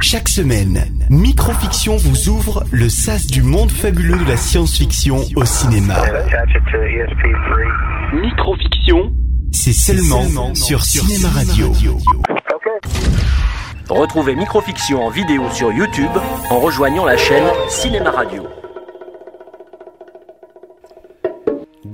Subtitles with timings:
[0.00, 5.96] Chaque semaine, Microfiction vous ouvre le sas du monde fabuleux de la science-fiction au cinéma.
[8.12, 9.12] Microfiction,
[9.52, 11.72] c'est seulement, sur Cinéma Radio.
[13.88, 16.10] Retrouvez Microfiction en vidéo sur YouTube
[16.50, 18.42] en rejoignant la chaîne Cinéma Radio.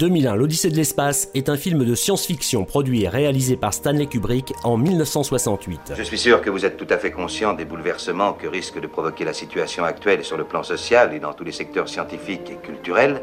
[0.02, 4.52] 2001, l'Odyssée de l'espace est un film de science-fiction produit et réalisé par Stanley Kubrick
[4.64, 5.92] en 1968.
[5.96, 8.88] Je suis sûr que vous êtes tout à fait conscient des bouleversements que risque de
[8.88, 12.56] provoquer la situation actuelle sur le plan social et dans tous les secteurs scientifiques et
[12.66, 13.22] culturels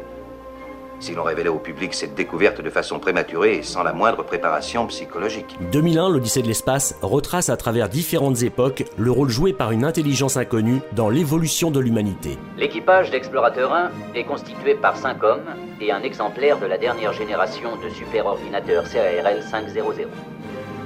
[1.00, 4.86] si l'on révélait au public cette découverte de façon prématurée et sans la moindre préparation
[4.86, 5.56] psychologique.
[5.72, 10.36] 2001, l'Odyssée de l'espace retrace à travers différentes époques le rôle joué par une intelligence
[10.36, 12.38] inconnue dans l'évolution de l'humanité.
[12.56, 15.40] L'équipage d'Explorateur 1 est constitué par 5 hommes
[15.80, 19.74] et un exemplaire de la dernière génération de superordinateurs CARL 500.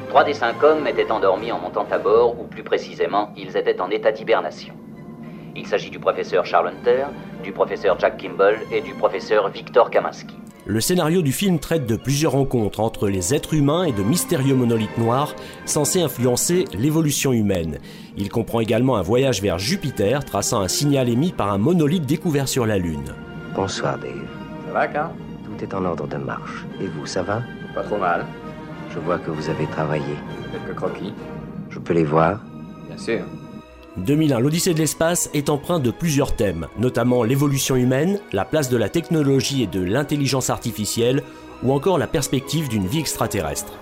[0.09, 3.81] Trois des cinq hommes étaient endormis en montant à bord, ou plus précisément, ils étaient
[3.81, 4.75] en état d'hibernation.
[5.57, 7.05] Il s'agit du professeur Charles Hunter,
[7.43, 10.35] du professeur Jack Kimball et du professeur Victor Kaminsky.
[10.67, 14.55] Le scénario du film traite de plusieurs rencontres entre les êtres humains et de mystérieux
[14.55, 15.35] monolithes noirs
[15.67, 17.79] censés influencer l'évolution humaine.
[18.17, 22.49] Il comprend également un voyage vers Jupiter traçant un signal émis par un monolithe découvert
[22.49, 23.15] sur la Lune.
[23.55, 24.27] Bonsoir, Dave.
[24.67, 25.11] Ça va, Carl?
[25.45, 26.65] Tout est en ordre de marche.
[26.81, 27.43] Et vous, ça va?
[27.75, 28.25] Pas trop mal.
[28.91, 30.17] Je vois que vous avez travaillé.
[30.51, 31.13] Quelques croquis
[31.69, 32.41] Je peux les voir?
[32.89, 33.21] Bien sûr.
[33.97, 38.77] 2001, l'Odyssée de l'espace est empreint de plusieurs thèmes, notamment l'évolution humaine, la place de
[38.77, 41.23] la technologie et de l'intelligence artificielle,
[41.63, 43.73] ou encore la perspective d'une vie extraterrestre.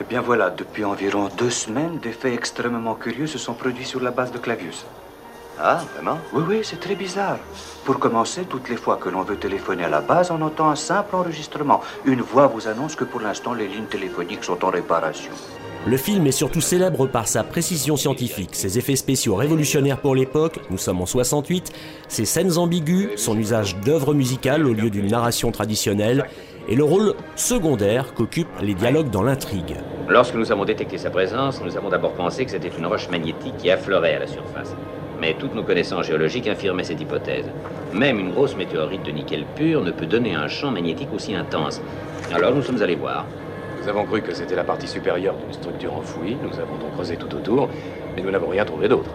[0.00, 4.00] Eh bien voilà, depuis environ deux semaines, des faits extrêmement curieux se sont produits sur
[4.00, 4.84] la base de Clavius.
[5.64, 6.18] Ah, vraiment?
[6.32, 7.38] Oui, oui, c'est très bizarre.
[7.84, 10.74] Pour commencer, toutes les fois que l'on veut téléphoner à la base, on entend un
[10.74, 11.80] simple enregistrement.
[12.04, 15.30] Une voix vous annonce que pour l'instant, les lignes téléphoniques sont en réparation.
[15.86, 20.58] Le film est surtout célèbre par sa précision scientifique, ses effets spéciaux révolutionnaires pour l'époque,
[20.70, 21.72] nous sommes en 68,
[22.08, 26.26] ses scènes ambiguës, son usage d'œuvres musicales au lieu d'une narration traditionnelle,
[26.68, 29.76] et le rôle secondaire qu'occupent les dialogues dans l'intrigue.
[30.08, 33.56] Lorsque nous avons détecté sa présence, nous avons d'abord pensé que c'était une roche magnétique
[33.58, 34.74] qui affleurait à la surface.
[35.22, 37.44] Mais toutes nos connaissances géologiques infirmaient cette hypothèse.
[37.94, 41.80] Même une grosse météorite de nickel pur ne peut donner un champ magnétique aussi intense.
[42.34, 43.24] Alors nous sommes allés voir.
[43.80, 46.36] Nous avons cru que c'était la partie supérieure d'une structure enfouie.
[46.42, 47.68] Nous avons donc creusé tout autour,
[48.16, 49.10] mais nous n'avons rien trouvé d'autre.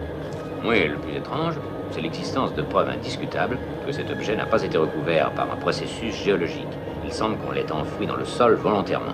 [0.64, 1.56] Oui, le plus étrange,
[1.90, 6.24] c'est l'existence de preuves indiscutables que cet objet n'a pas été recouvert par un processus
[6.24, 6.78] géologique.
[7.04, 9.12] Il semble qu'on l'ait enfoui dans le sol volontairement.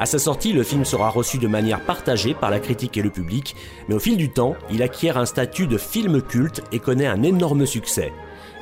[0.00, 3.10] À sa sortie, le film sera reçu de manière partagée par la critique et le
[3.10, 3.54] public,
[3.88, 7.22] mais au fil du temps, il acquiert un statut de film culte et connaît un
[7.22, 8.12] énorme succès.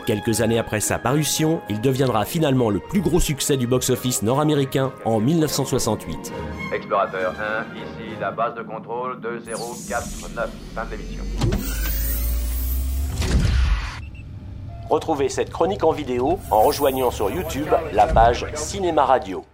[0.06, 4.92] Quelques années après sa parution, il deviendra finalement le plus gros succès du box-office nord-américain
[5.04, 6.32] en 1968.
[6.74, 11.24] Explorateur 1, ici la base de contrôle 2049, fin de l'émission.
[14.88, 19.44] Retrouvez cette chronique en vidéo en rejoignant sur YouTube la page Cinéma Radio.